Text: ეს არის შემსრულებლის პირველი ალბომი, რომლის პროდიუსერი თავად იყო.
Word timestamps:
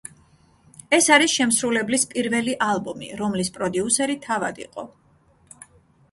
ეს 0.97 1.09
არის 1.15 1.33
შემსრულებლის 1.39 2.05
პირველი 2.13 2.55
ალბომი, 2.67 3.09
რომლის 3.19 3.51
პროდიუსერი 3.59 4.15
თავად 4.25 4.63
იყო. 4.63 4.87